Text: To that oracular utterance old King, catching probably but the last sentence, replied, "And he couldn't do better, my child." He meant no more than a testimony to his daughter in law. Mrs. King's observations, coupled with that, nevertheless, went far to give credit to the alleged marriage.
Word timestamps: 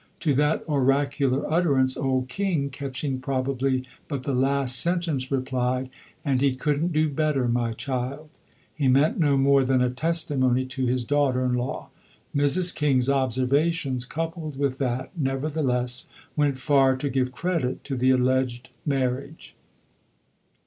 To 0.21 0.33
that 0.33 0.63
oracular 0.67 1.45
utterance 1.47 1.95
old 1.95 2.27
King, 2.27 2.71
catching 2.71 3.19
probably 3.19 3.83
but 4.07 4.23
the 4.23 4.33
last 4.33 4.79
sentence, 4.79 5.29
replied, 5.31 5.91
"And 6.25 6.41
he 6.41 6.55
couldn't 6.55 6.91
do 6.91 7.07
better, 7.07 7.47
my 7.47 7.73
child." 7.73 8.29
He 8.73 8.87
meant 8.87 9.19
no 9.19 9.37
more 9.37 9.63
than 9.63 9.79
a 9.79 9.91
testimony 9.91 10.65
to 10.65 10.87
his 10.87 11.03
daughter 11.03 11.45
in 11.45 11.53
law. 11.53 11.89
Mrs. 12.35 12.73
King's 12.73 13.09
observations, 13.11 14.05
coupled 14.05 14.57
with 14.57 14.79
that, 14.79 15.11
nevertheless, 15.15 16.07
went 16.35 16.57
far 16.57 16.97
to 16.97 17.07
give 17.07 17.31
credit 17.31 17.83
to 17.83 17.95
the 17.95 18.09
alleged 18.09 18.71
marriage. 18.83 19.55